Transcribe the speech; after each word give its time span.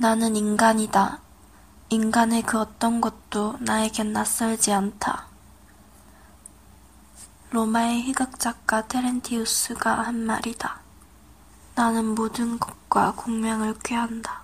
나는 0.00 0.34
인간이다. 0.34 1.20
인간의 1.90 2.44
그 2.44 2.58
어떤 2.58 3.02
것도 3.02 3.58
나에겐 3.60 4.14
낯설지 4.14 4.72
않다. 4.72 5.26
로마의 7.50 8.00
희극작가 8.04 8.88
테렌티우스가 8.88 9.98
한 10.00 10.24
말이다. 10.24 10.80
나는 11.74 12.14
모든 12.14 12.58
것과 12.58 13.12
공명을 13.14 13.74
꾀한다. 13.84 14.39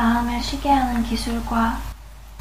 마음을 0.00 0.42
쉬게 0.42 0.70
하는 0.70 1.02
기술과 1.02 1.78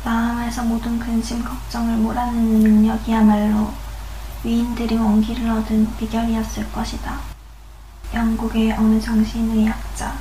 마음에서 0.05 0.63
모든 0.63 0.97
근심, 0.97 1.43
걱정을 1.43 1.97
몰아내는 1.97 2.61
능력이야말로 2.61 3.73
위인들이 4.45 4.95
원기를 4.95 5.49
얻은 5.49 5.97
비결이었을 5.97 6.71
것이다. 6.71 7.19
영국의 8.13 8.71
어느 8.71 9.01
정신의학자 9.01 10.15